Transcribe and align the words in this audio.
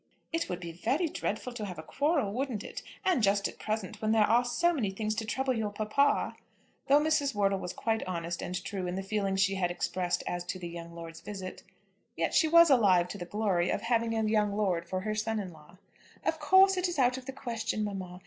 "It 0.33 0.49
would 0.49 0.59
be 0.59 0.71
very 0.71 1.07
dreadful 1.07 1.53
to 1.53 1.65
have 1.67 1.77
a 1.77 1.83
quarrel, 1.83 2.33
wouldn't 2.33 2.63
it, 2.63 2.81
and 3.05 3.21
just 3.21 3.47
at 3.47 3.59
present, 3.59 4.01
when 4.01 4.13
there 4.13 4.25
are 4.25 4.43
so 4.43 4.73
many 4.73 4.89
things 4.89 5.13
to 5.13 5.25
trouble 5.27 5.53
your 5.55 5.69
papa." 5.69 6.37
Though 6.87 6.99
Mrs. 6.99 7.35
Wortle 7.35 7.59
was 7.59 7.71
quite 7.71 8.01
honest 8.07 8.41
and 8.41 8.65
true 8.65 8.87
in 8.87 8.95
the 8.95 9.03
feeling 9.03 9.35
she 9.35 9.53
had 9.53 9.69
expressed 9.69 10.23
as 10.25 10.43
to 10.45 10.57
the 10.57 10.69
young 10.69 10.95
lord's 10.95 11.21
visit, 11.21 11.61
yet 12.15 12.33
she 12.33 12.47
was 12.47 12.71
alive 12.71 13.09
to 13.09 13.19
the 13.19 13.25
glory 13.25 13.69
of 13.69 13.81
having 13.83 14.15
a 14.15 14.23
young 14.25 14.57
lord 14.57 14.89
for 14.89 15.01
her 15.01 15.13
son 15.13 15.39
in 15.39 15.53
law. 15.53 15.77
"Of 16.25 16.39
course 16.39 16.77
it 16.77 16.87
is 16.89 16.97
out 16.97 17.19
of 17.19 17.27
the 17.27 17.31
question, 17.31 17.83
mamma. 17.83 18.19